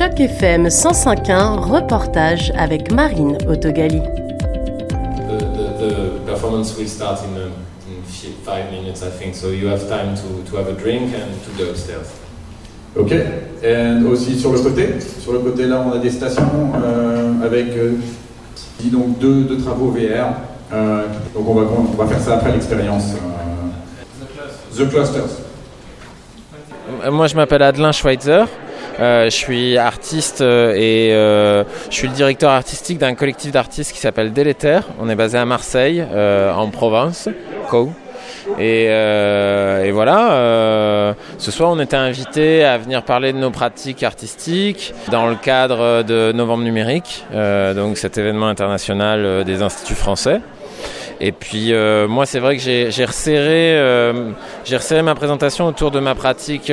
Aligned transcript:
Choc 0.00 0.18
FM 0.18 0.66
105.1, 0.68 1.58
reportage 1.60 2.50
avec 2.56 2.90
Marine 2.90 3.36
Autogali. 3.46 4.00
The, 4.00 5.38
the, 5.38 5.76
the 5.78 6.26
performance 6.26 6.74
will 6.78 6.88
start 6.88 7.18
in, 7.22 7.36
um, 7.36 7.52
in 7.86 8.02
fi- 8.08 8.32
five 8.42 8.70
minutes, 8.72 9.02
I 9.02 9.10
think. 9.10 9.34
So 9.34 9.50
you 9.50 9.68
have 9.68 9.86
time 9.90 10.14
to, 10.16 10.50
to 10.50 10.56
have 10.56 10.68
a 10.68 10.72
drink 10.72 11.12
and 11.12 11.28
to 11.44 11.50
go 11.62 11.68
upstairs. 11.68 12.06
Ok. 12.96 13.12
Et 13.62 14.02
aussi 14.10 14.40
sur 14.40 14.54
le 14.54 14.60
côté, 14.60 14.94
sur 15.20 15.34
le 15.34 15.40
côté 15.40 15.66
là, 15.66 15.84
on 15.86 15.92
a 15.92 15.98
des 15.98 16.08
stations 16.10 16.48
euh, 16.82 17.44
avec 17.44 17.66
euh, 17.76 17.96
donc 18.84 19.18
deux, 19.18 19.42
deux 19.44 19.58
travaux 19.58 19.90
VR. 19.90 20.32
Euh, 20.72 21.02
donc 21.34 21.46
on 21.46 21.52
va, 21.54 21.62
on 21.76 22.02
va 22.02 22.06
faire 22.06 22.20
ça 22.20 22.36
après 22.36 22.52
l'expérience. 22.52 23.12
euh, 23.12 24.82
The 24.82 24.88
Clusters. 24.88 25.28
Moi, 27.12 27.26
je 27.26 27.36
m'appelle 27.36 27.62
Adelin 27.62 27.92
Schweitzer. 27.92 28.46
Euh, 28.98 29.26
je 29.26 29.30
suis 29.30 29.78
artiste 29.78 30.40
euh, 30.40 30.74
et 30.74 31.14
euh, 31.14 31.64
je 31.90 31.94
suis 31.94 32.08
le 32.08 32.14
directeur 32.14 32.50
artistique 32.50 32.98
d'un 32.98 33.14
collectif 33.14 33.52
d'artistes 33.52 33.92
qui 33.92 33.98
s'appelle 33.98 34.32
Délétère. 34.32 34.84
On 35.00 35.08
est 35.08 35.14
basé 35.14 35.38
à 35.38 35.44
Marseille, 35.44 36.02
en 36.02 36.68
Provence, 36.68 37.28
Co. 37.68 37.90
Et, 38.58 38.88
voilà, 39.92 41.14
ce 41.38 41.50
soir 41.50 41.70
on 41.70 41.78
était 41.78 41.96
invité 41.96 42.64
à 42.64 42.78
venir 42.78 43.02
parler 43.02 43.32
de 43.32 43.38
nos 43.38 43.50
pratiques 43.50 44.02
artistiques 44.02 44.94
dans 45.10 45.26
le 45.26 45.36
cadre 45.36 46.02
de 46.02 46.32
Novembre 46.32 46.64
Numérique, 46.64 47.24
donc 47.32 47.96
cet 47.96 48.18
événement 48.18 48.48
international 48.48 49.44
des 49.44 49.62
instituts 49.62 49.94
français. 49.94 50.40
Et 51.20 51.32
puis 51.32 51.72
moi 52.08 52.26
c'est 52.26 52.40
vrai 52.40 52.56
que 52.56 52.62
j'ai 52.62 53.04
resserré, 53.04 53.78
resserré 54.70 55.02
ma 55.02 55.14
présentation 55.14 55.66
autour 55.66 55.90
de 55.90 56.00
ma 56.00 56.14
pratique 56.14 56.72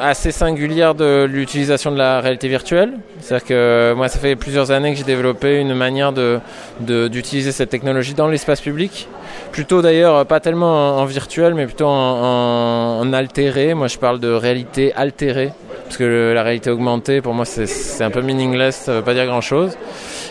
assez 0.00 0.32
singulière 0.32 0.94
de 0.94 1.24
l'utilisation 1.30 1.92
de 1.92 1.98
la 1.98 2.20
réalité 2.20 2.48
virtuelle. 2.48 2.92
C'est-à-dire 3.20 3.46
que 3.46 3.92
moi 3.96 4.08
ça 4.08 4.18
fait 4.18 4.36
plusieurs 4.36 4.70
années 4.70 4.92
que 4.92 4.98
j'ai 4.98 5.04
développé 5.04 5.58
une 5.60 5.74
manière 5.74 6.12
de 6.12 6.40
de- 6.80 7.08
d'utiliser 7.08 7.52
cette 7.52 7.70
technologie 7.70 8.14
dans 8.14 8.28
l'espace 8.28 8.60
public. 8.60 9.08
Plutôt 9.52 9.82
d'ailleurs 9.82 10.26
pas 10.26 10.40
tellement 10.40 10.98
en, 10.98 11.04
virtuel 11.04 11.54
mais 11.54 11.66
plutôt 11.66 11.86
en, 11.86 13.12
altéré. 13.12 13.74
Moi 13.74 13.88
je 13.88 13.98
parle 13.98 14.18
de 14.20 14.32
réalité 14.32 14.92
altérée. 14.94 15.52
Parce 15.84 15.96
que 15.98 16.32
la 16.34 16.42
réalité 16.42 16.70
augmentée, 16.70 17.20
pour 17.20 17.34
moi, 17.34 17.44
c'est- 17.44 18.02
un 18.02 18.10
peu 18.10 18.22
meaningless, 18.22 18.76
ça 18.76 18.94
veut 18.94 19.02
pas 19.02 19.12
dire 19.12 19.26
grand-chose. 19.26 19.76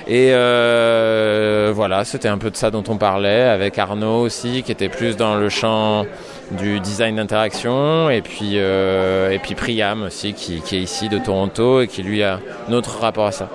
Et 0.07 0.29
euh, 0.31 1.71
voilà, 1.75 2.03
c'était 2.03 2.29
un 2.29 2.39
peu 2.39 2.49
de 2.49 2.55
ça 2.57 2.71
dont 2.71 2.83
on 2.87 2.97
parlait, 2.97 3.41
avec 3.43 3.77
Arnaud 3.77 4.21
aussi, 4.21 4.63
qui 4.63 4.71
était 4.71 4.89
plus 4.89 5.15
dans 5.17 5.35
le 5.35 5.49
champ 5.49 6.05
du 6.51 6.79
design 6.79 7.15
d'interaction, 7.15 8.09
et 8.09 8.21
puis 8.21 8.53
euh, 8.55 9.31
et 9.31 9.39
puis 9.39 9.55
Priam 9.55 10.03
aussi, 10.03 10.33
qui, 10.33 10.57
est 10.57 10.79
ici 10.79 11.09
de 11.09 11.17
Toronto 11.17 11.81
et 11.81 11.87
qui 11.87 12.03
lui 12.03 12.23
a 12.23 12.39
un 12.69 12.73
autre 12.73 12.99
rapport 12.99 13.27
à 13.27 13.31
ça. 13.31 13.49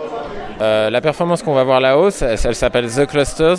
Euh, 0.63 0.89
la 0.89 1.03
performance 1.03 1.43
qu'on 1.43 1.53
va 1.53 1.65
voir 1.65 1.81
là-haut, 1.81 2.09
elle 2.09 2.55
s'appelle 2.55 2.87
The 2.87 3.05
Clusters. 3.05 3.59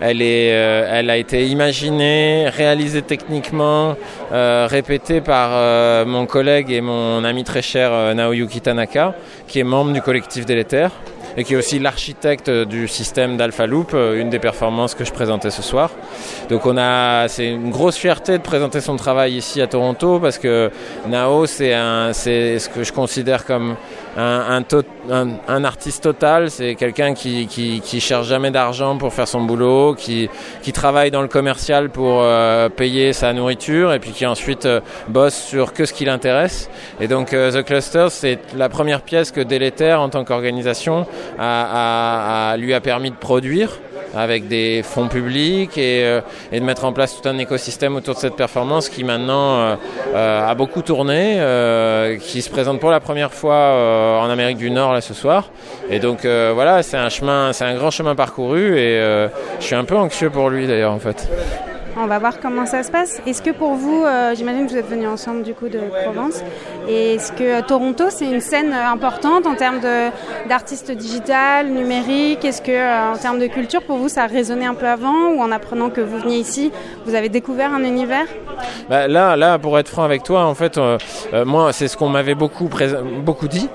Elle, 0.00 0.22
est, 0.22 0.54
euh, 0.54 0.88
elle 0.90 1.10
a 1.10 1.18
été 1.18 1.46
imaginée, 1.46 2.48
réalisée 2.48 3.02
techniquement, 3.02 3.96
répétée 4.32 5.20
par 5.20 6.06
mon 6.06 6.24
collègue 6.24 6.70
et 6.70 6.80
mon 6.80 7.22
ami 7.24 7.44
très 7.44 7.62
cher 7.62 8.14
Naoyuki 8.14 8.62
Tanaka, 8.62 9.14
qui 9.46 9.60
est 9.60 9.64
membre 9.64 9.92
du 9.92 10.00
collectif 10.00 10.46
Délétère 10.46 10.90
et 11.38 11.44
qui 11.44 11.54
est 11.54 11.56
aussi 11.56 11.78
l'architecte 11.78 12.50
du 12.50 12.88
système 12.88 13.36
d'Alpha 13.36 13.66
Loop, 13.66 13.92
euh, 13.94 14.20
une 14.20 14.28
des 14.28 14.40
performances 14.40 14.96
que 14.96 15.04
je 15.04 15.12
présentais 15.12 15.50
ce 15.50 15.62
soir. 15.62 15.90
Donc 16.50 16.66
on 16.66 16.76
a, 16.76 17.28
c'est 17.28 17.46
une 17.46 17.70
grosse 17.70 17.96
fierté 17.96 18.38
de 18.38 18.42
présenter 18.42 18.80
son 18.80 18.96
travail 18.96 19.34
ici 19.34 19.62
à 19.62 19.68
Toronto 19.68 20.18
parce 20.18 20.36
que 20.36 20.70
Nao 21.06 21.46
c'est 21.46 21.72
un, 21.72 22.12
c'est 22.12 22.58
ce 22.58 22.68
que 22.68 22.82
je 22.82 22.92
considère 22.92 23.44
comme 23.44 23.76
un, 24.18 24.62
un, 25.10 25.28
un- 25.48 25.64
artiste 25.64 26.02
total. 26.02 26.50
C'est 26.50 26.74
quelqu'un 26.74 27.14
qui, 27.14 27.46
qui, 27.46 27.80
qui 27.80 28.00
cherche 28.00 28.26
jamais 28.26 28.50
d'argent 28.50 28.96
pour 28.98 29.12
faire 29.12 29.28
son 29.28 29.42
boulot, 29.42 29.94
qui, 29.94 30.28
qui 30.62 30.72
travaille 30.72 31.10
dans 31.10 31.22
le 31.22 31.28
commercial 31.28 31.90
pour 31.90 32.20
euh, 32.22 32.68
payer 32.68 33.12
sa 33.12 33.32
nourriture 33.32 33.92
et 33.92 33.98
puis 34.00 34.10
qui 34.10 34.26
ensuite 34.26 34.66
euh, 34.66 34.80
bosse 35.08 35.34
sur 35.34 35.72
que 35.72 35.84
ce 35.84 35.92
qui 35.92 36.04
l'intéresse. 36.04 36.68
Et 37.00 37.08
donc 37.08 37.32
euh, 37.32 37.50
The 37.52 37.64
Clusters, 37.64 38.10
c'est 38.10 38.38
la 38.56 38.68
première 38.68 39.02
pièce 39.02 39.30
que 39.30 39.40
Délétère 39.40 40.00
en 40.00 40.08
tant 40.08 40.24
qu'organisation 40.24 41.06
a, 41.38 41.42
a- 41.42 42.50
a- 42.52 42.56
lui 42.56 42.74
a 42.74 42.80
permis 42.80 43.10
de 43.10 43.16
produire 43.16 43.78
avec 44.16 44.48
des 44.48 44.82
fonds 44.82 45.08
publics 45.08 45.76
et, 45.78 46.04
euh, 46.04 46.20
et 46.52 46.60
de 46.60 46.64
mettre 46.64 46.84
en 46.84 46.92
place 46.92 47.20
tout 47.20 47.28
un 47.28 47.38
écosystème 47.38 47.96
autour 47.96 48.14
de 48.14 48.20
cette 48.20 48.36
performance 48.36 48.88
qui 48.88 49.04
maintenant 49.04 49.58
euh, 49.58 49.76
euh, 50.14 50.48
a 50.48 50.54
beaucoup 50.54 50.82
tourné, 50.82 51.36
euh, 51.38 52.16
qui 52.18 52.42
se 52.42 52.50
présente 52.50 52.80
pour 52.80 52.90
la 52.90 53.00
première 53.00 53.32
fois 53.32 53.54
euh, 53.54 54.18
en 54.18 54.30
Amérique 54.30 54.58
du 54.58 54.70
Nord 54.70 54.92
là 54.92 55.00
ce 55.00 55.14
soir. 55.14 55.50
Et 55.90 55.98
donc 55.98 56.24
euh, 56.24 56.52
voilà, 56.54 56.82
c'est 56.82 56.96
un 56.96 57.08
chemin, 57.08 57.52
c'est 57.52 57.64
un 57.64 57.74
grand 57.74 57.90
chemin 57.90 58.14
parcouru 58.14 58.78
et 58.78 58.98
je 59.60 59.64
suis 59.64 59.74
un 59.74 59.84
peu 59.84 59.96
anxieux 59.96 60.30
pour 60.30 60.50
lui 60.50 60.66
d'ailleurs 60.66 60.92
en 60.92 60.98
fait. 60.98 61.28
On 61.96 62.06
va 62.06 62.18
voir 62.18 62.38
comment 62.40 62.66
ça 62.66 62.82
se 62.82 62.90
passe. 62.90 63.20
Est-ce 63.26 63.42
que 63.42 63.50
pour 63.50 63.74
vous, 63.74 64.04
euh, 64.04 64.34
j'imagine 64.34 64.66
que 64.66 64.72
vous 64.72 64.76
êtes 64.76 64.88
venus 64.88 65.08
ensemble 65.08 65.42
du 65.42 65.54
coup 65.54 65.68
de 65.68 65.80
Provence, 66.04 66.42
est-ce 66.88 67.32
que 67.32 67.58
euh, 67.58 67.62
Toronto 67.66 68.04
c'est 68.10 68.26
une 68.26 68.40
scène 68.40 68.72
euh, 68.72 68.92
importante 68.92 69.46
en 69.46 69.54
termes 69.54 69.80
d'artistes 70.48 70.90
digital, 70.92 71.68
numérique 71.68 72.44
Est-ce 72.44 72.62
que 72.62 73.12
en 73.12 73.16
termes 73.16 73.38
de 73.38 73.46
culture 73.46 73.82
pour 73.82 73.96
vous 73.96 74.08
ça 74.08 74.24
a 74.24 74.26
résonné 74.26 74.66
un 74.66 74.74
peu 74.74 74.86
avant 74.86 75.32
ou 75.34 75.40
en 75.40 75.50
apprenant 75.50 75.90
que 75.90 76.00
vous 76.00 76.18
veniez 76.18 76.38
ici, 76.38 76.72
vous 77.06 77.14
avez 77.14 77.28
découvert 77.28 77.72
un 77.72 77.82
univers? 77.82 78.26
Bah, 78.88 79.08
là, 79.08 79.36
là, 79.36 79.58
pour 79.58 79.78
être 79.78 79.88
franc 79.88 80.04
avec 80.04 80.22
toi, 80.22 80.44
en 80.44 80.54
fait, 80.54 80.78
moi, 81.44 81.72
c'est 81.72 81.88
ce 81.88 81.96
qu'on 81.96 82.08
m'avait 82.08 82.34
beaucoup, 82.34 82.68
beaucoup 83.24 83.48
dit. 83.48 83.68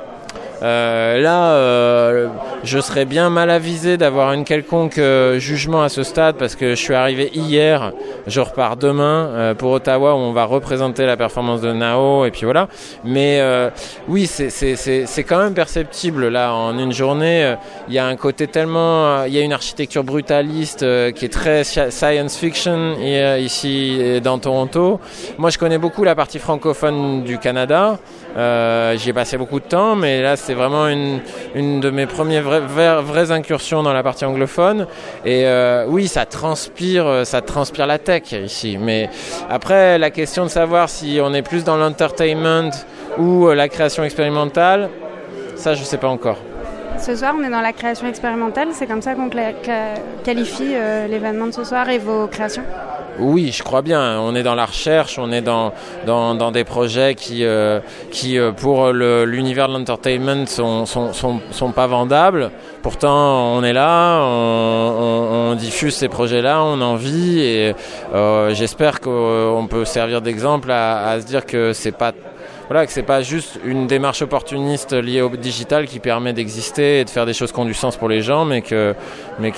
Euh, 0.63 1.19
là, 1.19 1.55
euh, 1.55 2.27
je 2.63 2.79
serais 2.79 3.03
bien 3.03 3.29
mal 3.29 3.49
avisé 3.49 3.97
d'avoir 3.97 4.31
une 4.31 4.45
quelconque 4.45 4.97
euh, 4.97 5.37
jugement 5.37 5.83
à 5.83 5.89
ce 5.89 6.03
stade 6.03 6.37
parce 6.37 6.55
que 6.55 6.69
je 6.69 6.75
suis 6.75 6.93
arrivé 6.93 7.29
hier, 7.33 7.91
je 8.27 8.39
repars 8.39 8.77
demain 8.77 9.27
euh, 9.33 9.53
pour 9.55 9.71
Ottawa 9.71 10.13
où 10.13 10.17
on 10.19 10.31
va 10.31 10.45
représenter 10.45 11.05
la 11.05 11.17
performance 11.17 11.59
de 11.59 11.73
Nao 11.73 12.23
et 12.25 12.31
puis 12.31 12.45
voilà. 12.45 12.69
Mais 13.03 13.39
euh, 13.41 13.69
oui, 14.07 14.25
c'est- 14.25 15.23
quand 15.27 15.39
même 15.39 15.53
perceptible 15.53 16.29
là 16.29 16.53
en 16.53 16.77
une 16.79 16.93
journée. 16.93 17.55
Il 17.89 17.93
y 17.93 17.99
a 17.99 18.05
un 18.05 18.15
côté 18.15 18.47
tellement, 18.47 19.23
il 19.25 19.33
y 19.33 19.39
a 19.39 19.41
une 19.41 19.53
architecture 19.53 20.03
brutaliste 20.05 20.85
qui 21.13 21.25
est 21.25 21.33
très 21.33 21.63
sci- 21.63 21.91
science 21.91 22.37
fiction 22.37 22.95
et, 23.01 23.41
ici 23.41 23.97
euh, 23.99 24.19
dans 24.21 24.37
Toronto. 24.37 25.01
Moi, 25.37 25.49
je 25.49 25.57
connais 25.57 25.77
beaucoup 25.77 26.03
la 26.05 26.15
partie 26.15 26.39
francophone 26.39 27.23
du 27.23 27.37
Canada. 27.37 27.97
J'y 28.35 29.09
ai 29.09 29.13
passé 29.13 29.37
beaucoup 29.37 29.59
de 29.59 29.65
temps, 29.65 29.95
mais 29.95 30.21
là, 30.21 30.35
c'est 30.37 30.52
vraiment 30.53 30.87
une, 30.87 31.19
une 31.55 31.79
de 31.79 31.89
mes 31.89 32.05
premières 32.05 32.43
vraies, 32.43 33.31
incursions 33.31 33.83
dans 33.83 33.93
la 33.93 34.03
partie 34.03 34.25
anglophone. 34.25 34.87
Et 35.25 35.45
euh, 35.45 35.85
oui, 35.87 36.07
ça 36.07 36.25
transpire, 36.25 37.05
euh, 37.05 37.23
ça 37.23 37.41
transpire 37.41 37.87
la 37.87 37.99
tech 37.99 38.31
ici. 38.31 38.77
Mais 38.79 39.09
après, 39.49 39.97
la 39.97 40.11
question 40.11 40.43
de 40.43 40.49
savoir 40.49 40.89
si 40.89 41.19
on 41.21 41.33
est 41.33 41.41
plus 41.41 41.63
dans 41.63 41.77
l'entertainment 41.77 42.71
ou 43.17 43.47
euh, 43.47 43.55
la 43.55 43.69
création 43.69 44.03
expérimentale, 44.03 44.89
ça, 45.55 45.73
je 45.75 45.83
sais 45.83 45.97
pas 45.97 46.09
encore. 46.09 46.37
Ce 46.97 47.15
soir, 47.15 47.33
on 47.37 47.43
est 47.43 47.49
dans 47.49 47.61
la 47.61 47.73
création 47.73 48.07
expérimentale. 48.07 48.69
C'est 48.71 48.87
comme 48.87 49.01
ça 49.01 49.13
qu'on 49.15 49.29
qualifie 50.23 50.73
l'événement 51.09 51.47
de 51.47 51.51
ce 51.51 51.63
soir 51.63 51.89
et 51.89 51.97
vos 51.97 52.27
créations. 52.27 52.63
Oui, 53.19 53.51
je 53.51 53.61
crois 53.63 53.81
bien. 53.81 54.19
On 54.19 54.33
est 54.35 54.43
dans 54.43 54.55
la 54.55 54.65
recherche, 54.65 55.19
on 55.19 55.31
est 55.31 55.41
dans, 55.41 55.73
dans, 56.05 56.51
des 56.51 56.63
projets 56.63 57.15
qui, 57.15 57.45
euh, 57.45 57.79
qui 58.11 58.39
euh, 58.39 58.51
pour 58.51 58.91
l'univers 58.91 59.67
de 59.67 59.73
l'entertainment, 59.73 60.45
sont, 60.47 60.85
sont, 60.85 61.13
sont, 61.13 61.71
pas 61.71 61.87
vendables. 61.87 62.51
Pourtant, 62.81 63.55
on 63.55 63.63
est 63.63 63.73
là, 63.73 64.21
on 64.23 65.55
diffuse 65.55 65.95
ces 65.95 66.09
projets-là, 66.09 66.63
on 66.63 66.81
en 66.81 66.95
vit 66.95 67.39
et 67.39 67.75
euh, 68.13 68.53
j'espère 68.53 68.99
qu'on 68.99 69.67
peut 69.69 69.85
servir 69.85 70.21
d'exemple 70.21 70.71
à, 70.71 71.07
à 71.07 71.21
se 71.21 71.25
dire 71.25 71.45
que 71.45 71.71
c'est 71.73 71.91
pas 71.91 72.11
voilà, 72.69 72.85
que 72.85 72.91
c'est 72.91 73.03
pas 73.03 73.21
juste 73.21 73.59
une 73.65 73.87
démarche 73.87 74.21
opportuniste 74.21 74.93
liée 74.93 75.21
au 75.21 75.29
digital 75.29 75.85
qui 75.85 75.99
permet 75.99 76.33
d'exister 76.33 77.01
et 77.01 77.05
de 77.05 77.09
faire 77.09 77.25
des 77.25 77.33
choses 77.33 77.51
qui 77.51 77.59
ont 77.59 77.65
du 77.65 77.73
sens 77.73 77.97
pour 77.97 78.09
les 78.09 78.21
gens, 78.21 78.45
mais 78.45 78.61
que, 78.61 78.95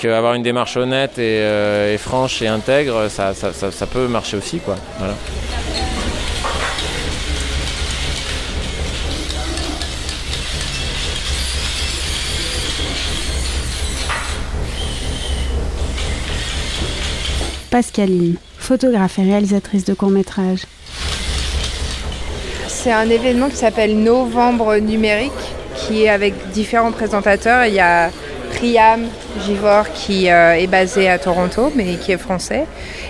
qu'avoir 0.00 0.34
une 0.34 0.42
démarche 0.42 0.76
honnête 0.76 1.18
et, 1.18 1.40
euh, 1.40 1.98
franche 1.98 2.42
et 2.42 2.48
intègre, 2.48 3.08
ça 3.08 3.32
peut 3.86 4.08
marcher 4.08 4.36
aussi, 4.36 4.58
quoi. 4.58 4.76
Voilà. 4.98 5.14
Pascaline, 17.70 18.36
photographe 18.56 19.18
et 19.18 19.22
réalisatrice 19.24 19.84
de 19.84 19.92
courts-métrages. 19.92 20.62
C'est 22.86 22.92
un 22.92 23.10
événement 23.10 23.48
qui 23.48 23.56
s'appelle 23.56 23.98
Novembre 23.98 24.76
numérique, 24.76 25.32
qui 25.74 26.04
est 26.04 26.08
avec 26.08 26.34
différents 26.52 26.92
présentateurs. 26.92 27.66
Il 27.66 27.74
y 27.74 27.80
a 27.80 28.12
Priam, 28.52 29.06
Givor 29.44 29.92
qui 29.92 30.30
euh, 30.30 30.54
est 30.54 30.66
basé 30.66 31.08
à 31.08 31.18
Toronto 31.18 31.72
mais 31.74 31.96
qui 31.96 32.12
est 32.12 32.18
français. 32.18 32.66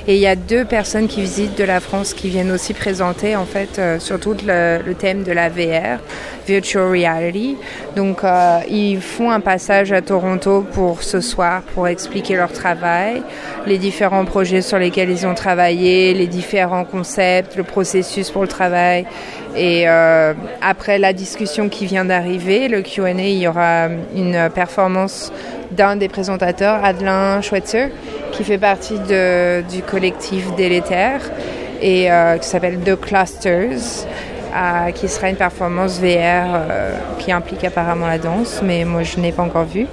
Et 0.08 0.14
il 0.14 0.20
y 0.20 0.26
a 0.28 0.36
deux 0.36 0.64
personnes 0.64 1.08
qui 1.08 1.20
visitent 1.20 1.58
de 1.58 1.64
la 1.64 1.80
France 1.80 2.14
qui 2.14 2.28
viennent 2.28 2.52
aussi 2.52 2.74
présenter 2.74 3.34
en 3.34 3.44
fait 3.44 3.80
euh, 3.80 3.98
surtout 3.98 4.36
le, 4.46 4.92
thème 4.92 5.24
de 5.24 5.32
la 5.32 5.48
VR, 5.48 5.98
Virtual 6.46 6.88
Reality. 6.88 7.56
Donc 7.96 8.22
euh, 8.22 8.60
ils 8.70 9.00
font 9.00 9.32
un 9.32 9.40
passage 9.40 9.90
à 9.90 10.02
Toronto 10.02 10.64
pour 10.72 11.02
ce 11.02 11.20
soir 11.20 11.62
pour 11.74 11.88
expliquer 11.88 12.36
leur 12.36 12.52
travail, 12.52 13.22
les 13.66 13.78
différents 13.78 14.24
projets 14.24 14.62
sur 14.62 14.78
lesquels 14.78 15.10
ils 15.10 15.26
ont 15.26 15.34
travaillé, 15.34 16.14
les 16.14 16.28
différents 16.28 16.84
concepts, 16.84 17.56
le 17.56 17.64
processus 17.64 18.30
pour 18.30 18.42
le 18.42 18.48
travail. 18.48 19.06
Et 19.56 19.88
euh, 19.88 20.34
après 20.60 20.98
la 20.98 21.12
discussion 21.12 21.68
qui 21.68 21.86
vient 21.86 22.04
d'arriver, 22.04 22.68
le 22.68 22.82
Q&A, 22.82 23.10
il 23.10 23.38
y 23.38 23.48
aura 23.48 23.88
une 24.14 24.50
performance 24.54 25.32
d'un 25.70 25.96
des 25.96 26.08
présentateurs, 26.08 26.84
Adelin 26.84 27.40
Schweitzer, 27.40 27.90
qui 28.32 28.44
fait 28.44 28.58
partie 28.58 28.98
de, 28.98 29.62
du 29.62 29.82
collectif 29.82 30.54
Délétère 30.56 31.20
et 31.80 32.10
euh, 32.10 32.36
qui 32.38 32.48
s'appelle 32.48 32.78
The 32.80 32.96
Clusters, 32.98 34.06
euh, 34.54 34.90
qui 34.92 35.08
sera 35.08 35.28
une 35.28 35.36
performance 35.36 35.98
VR 36.00 36.04
euh, 36.06 36.94
qui 37.18 37.30
implique 37.32 37.64
apparemment 37.64 38.06
la 38.06 38.18
danse, 38.18 38.60
mais 38.64 38.84
moi 38.84 39.02
je 39.02 39.18
n'ai 39.20 39.32
pas 39.32 39.42
encore 39.42 39.64
vu. 39.64 39.86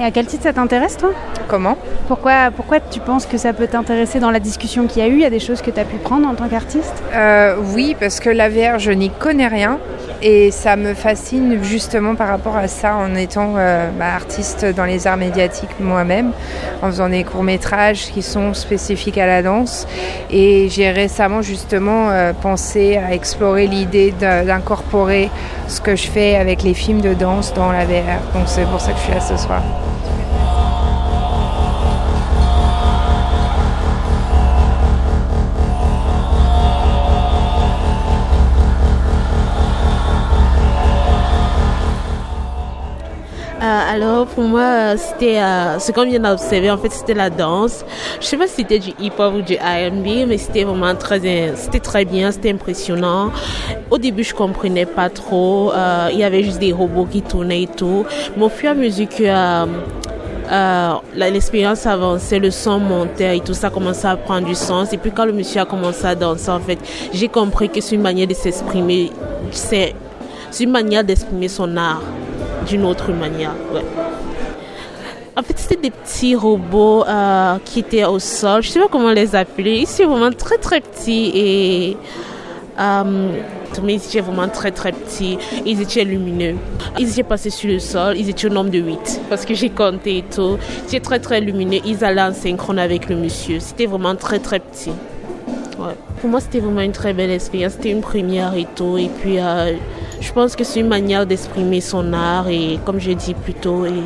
Et 0.00 0.04
à 0.04 0.10
quel 0.10 0.26
titre 0.26 0.44
ça 0.44 0.52
t'intéresse 0.52 0.96
toi? 0.96 1.10
Comment? 1.48 1.76
Pourquoi, 2.06 2.50
pourquoi 2.54 2.78
tu 2.80 3.00
penses 3.00 3.26
que 3.26 3.36
ça 3.36 3.52
peut 3.52 3.66
t'intéresser 3.66 4.20
dans 4.20 4.30
la 4.30 4.38
discussion 4.40 4.86
qu'il 4.86 5.02
y 5.02 5.04
a 5.04 5.08
eu? 5.08 5.14
Il 5.14 5.20
y 5.20 5.24
a 5.26 5.30
des 5.30 5.40
choses 5.40 5.60
que 5.60 5.70
tu 5.70 5.80
as 5.80 5.84
pu 5.84 5.96
prendre 5.96 6.26
en 6.28 6.34
tant 6.34 6.48
qu'artiste? 6.48 7.02
Euh, 7.14 7.56
Oui, 7.74 7.96
parce 7.98 8.20
que 8.20 8.30
la 8.30 8.48
VR, 8.48 8.78
je 8.78 8.92
n'y 8.92 9.10
connais 9.10 9.48
rien. 9.48 9.78
Et 10.20 10.50
ça 10.50 10.76
me 10.76 10.94
fascine 10.94 11.62
justement 11.62 12.16
par 12.16 12.28
rapport 12.28 12.56
à 12.56 12.66
ça 12.66 12.96
en 12.96 13.14
étant 13.14 13.54
euh, 13.56 13.88
bah, 13.96 14.14
artiste 14.14 14.64
dans 14.64 14.84
les 14.84 15.06
arts 15.06 15.16
médiatiques 15.16 15.78
moi-même, 15.78 16.32
en 16.82 16.86
faisant 16.86 17.08
des 17.08 17.22
courts-métrages 17.22 18.10
qui 18.12 18.22
sont 18.22 18.52
spécifiques 18.52 19.18
à 19.18 19.26
la 19.26 19.42
danse. 19.42 19.86
Et 20.30 20.68
j'ai 20.70 20.90
récemment 20.90 21.42
justement 21.42 22.10
euh, 22.10 22.32
pensé 22.32 22.96
à 22.96 23.14
explorer 23.14 23.68
l'idée 23.68 24.12
d'incorporer 24.18 25.30
ce 25.68 25.80
que 25.80 25.94
je 25.94 26.08
fais 26.08 26.34
avec 26.34 26.62
les 26.62 26.74
films 26.74 27.00
de 27.00 27.14
danse 27.14 27.54
dans 27.54 27.70
la 27.70 27.84
VR. 27.84 28.20
Donc 28.34 28.44
c'est 28.46 28.64
pour 28.64 28.80
ça 28.80 28.92
que 28.92 28.98
je 28.98 29.04
suis 29.04 29.12
là 29.12 29.20
ce 29.20 29.36
soir. 29.36 29.62
Alors 43.98 44.26
pour 44.26 44.44
moi, 44.44 44.96
c'était 44.96 45.40
euh, 45.40 45.80
ce 45.80 45.90
qu'on 45.90 46.04
vient 46.04 46.20
d'observer. 46.20 46.70
En 46.70 46.78
fait, 46.78 46.90
c'était 46.90 47.14
la 47.14 47.30
danse. 47.30 47.84
Je 48.20 48.26
sais 48.26 48.36
pas 48.36 48.46
si 48.46 48.54
c'était 48.56 48.78
du 48.78 48.90
hip-hop 49.00 49.34
ou 49.34 49.42
du 49.42 49.54
R&B, 49.54 50.28
mais 50.28 50.38
c'était 50.38 50.62
vraiment 50.62 50.94
très, 50.94 51.20
c'était 51.56 51.80
très 51.80 52.04
bien, 52.04 52.30
c'était 52.30 52.52
impressionnant. 52.52 53.32
Au 53.90 53.98
début, 53.98 54.22
je 54.22 54.34
comprenais 54.34 54.86
pas 54.86 55.10
trop. 55.10 55.72
Euh, 55.72 56.10
il 56.12 56.18
y 56.18 56.22
avait 56.22 56.44
juste 56.44 56.60
des 56.60 56.72
robots 56.72 57.06
qui 57.06 57.22
tournaient 57.22 57.62
et 57.62 57.66
tout. 57.66 58.06
Mais 58.36 58.44
au 58.44 58.48
fur 58.48 58.68
et 58.68 58.72
à 58.72 58.74
mesure 58.74 59.08
que 59.08 59.24
euh, 60.50 60.94
l'expérience 61.16 61.84
avançait, 61.84 62.38
le 62.38 62.52
son 62.52 62.78
montait 62.78 63.38
et 63.38 63.40
tout 63.40 63.54
ça 63.54 63.68
commençait 63.68 64.06
à 64.06 64.16
prendre 64.16 64.46
du 64.46 64.54
sens. 64.54 64.92
Et 64.92 64.98
puis 64.98 65.10
quand 65.10 65.24
le 65.24 65.32
monsieur 65.32 65.62
a 65.62 65.64
commencé 65.64 66.06
à 66.06 66.14
danser, 66.14 66.50
en 66.50 66.60
fait, 66.60 66.78
j'ai 67.12 67.28
compris 67.28 67.68
que 67.68 67.80
c'est 67.80 67.96
une 67.96 68.02
manière 68.02 68.28
de 68.28 68.34
s'exprimer. 68.34 69.10
C'est 69.50 69.94
une 70.60 70.70
manière 70.70 71.02
d'exprimer 71.02 71.48
son 71.48 71.76
art 71.76 72.02
d'une 72.66 72.84
autre 72.84 73.12
manière. 73.12 73.54
Ouais. 73.72 73.84
En 75.36 75.42
fait, 75.42 75.56
c'était 75.56 75.80
des 75.80 75.90
petits 75.90 76.34
robots 76.34 77.04
euh, 77.06 77.58
qui 77.64 77.80
étaient 77.80 78.04
au 78.04 78.18
sol. 78.18 78.62
Je 78.62 78.70
sais 78.70 78.80
pas 78.80 78.88
comment 78.90 79.12
les 79.12 79.36
appeler. 79.36 79.78
Ils 79.78 79.82
étaient 79.90 80.04
vraiment 80.04 80.32
très 80.32 80.58
très 80.58 80.80
petits 80.80 81.30
et 81.32 81.96
euh, 82.80 83.32
mais 83.82 83.94
ils 83.94 84.04
étaient 84.04 84.20
vraiment 84.20 84.48
très 84.48 84.70
très 84.72 84.92
petits. 84.92 85.38
Ils 85.64 85.80
étaient 85.80 86.04
lumineux. 86.04 86.56
Ils 86.98 87.08
étaient 87.10 87.22
passés 87.22 87.50
sur 87.50 87.70
le 87.70 87.78
sol. 87.78 88.16
Ils 88.16 88.28
étaient 88.28 88.46
au 88.46 88.50
nombre 88.50 88.70
de 88.70 88.78
8 88.78 89.20
parce 89.28 89.44
que 89.44 89.54
j'ai 89.54 89.70
compté 89.70 90.18
et 90.18 90.24
tout. 90.24 90.58
Ils 90.84 90.88
étaient 90.88 91.00
très 91.00 91.20
très 91.20 91.40
lumineux. 91.40 91.80
Ils 91.84 92.04
allaient 92.04 92.22
en 92.22 92.32
synchrone 92.32 92.78
avec 92.78 93.08
le 93.08 93.16
monsieur. 93.16 93.60
C'était 93.60 93.86
vraiment 93.86 94.16
très 94.16 94.40
très 94.40 94.58
petit. 94.58 94.92
Ouais. 95.78 95.94
Pour 96.20 96.30
moi, 96.30 96.40
c'était 96.40 96.58
vraiment 96.58 96.80
une 96.80 96.92
très 96.92 97.12
belle 97.12 97.30
expérience. 97.30 97.74
C'était 97.74 97.90
une 97.90 98.00
première 98.00 98.54
et 98.54 98.66
tout. 98.74 98.98
Et 98.98 99.08
puis, 99.20 99.38
euh, 99.38 99.74
je 100.20 100.32
pense 100.32 100.56
que 100.56 100.64
c'est 100.64 100.80
une 100.80 100.88
manière 100.88 101.26
d'exprimer 101.26 101.80
son 101.80 102.12
art. 102.12 102.48
Et 102.48 102.78
comme 102.84 102.98
je 103.00 103.12
dit 103.12 103.34
plus 103.34 103.54
tôt, 103.54 103.86
et 103.86 104.02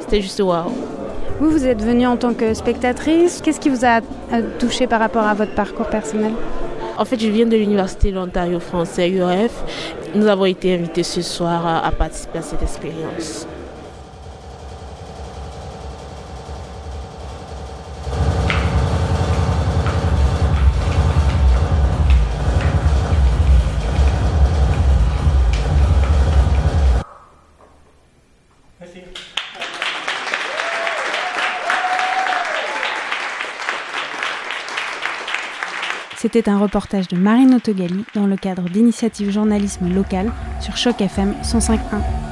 c'était 0.00 0.20
juste 0.20 0.40
waouh. 0.40 0.70
Vous, 1.40 1.50
vous 1.50 1.66
êtes 1.66 1.82
venue 1.82 2.06
en 2.06 2.16
tant 2.16 2.34
que 2.34 2.52
spectatrice. 2.54 3.40
Qu'est-ce 3.42 3.60
qui 3.60 3.70
vous 3.70 3.84
a 3.84 4.00
touché 4.58 4.86
par 4.86 5.00
rapport 5.00 5.22
à 5.22 5.34
votre 5.34 5.54
parcours 5.54 5.86
personnel? 5.86 6.32
En 6.98 7.04
fait, 7.06 7.18
je 7.18 7.28
viens 7.28 7.46
de 7.46 7.56
l'Université 7.56 8.10
de 8.10 8.16
l'Ontario 8.16 8.60
français, 8.60 9.08
URF. 9.08 9.64
Nous 10.14 10.26
avons 10.26 10.44
été 10.44 10.74
invités 10.74 11.02
ce 11.02 11.22
soir 11.22 11.82
à 11.82 11.90
participer 11.92 12.40
à 12.40 12.42
cette 12.42 12.62
expérience. 12.62 13.46
C'était 36.22 36.50
un 36.50 36.58
reportage 36.58 37.08
de 37.08 37.16
Marine 37.16 37.54
Autogali 37.54 38.04
dans 38.14 38.26
le 38.26 38.36
cadre 38.36 38.68
d'initiatives 38.68 39.30
journalisme 39.30 39.88
local 39.88 40.30
sur 40.60 40.76
Choc 40.76 41.00
FM 41.00 41.32
105.1. 41.42 42.29